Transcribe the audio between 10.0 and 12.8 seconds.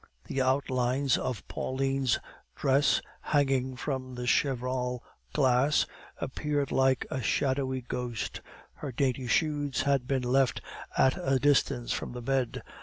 been left at a distance from the bed.